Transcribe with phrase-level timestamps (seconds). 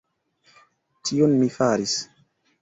[1.09, 1.95] Tion mi faris!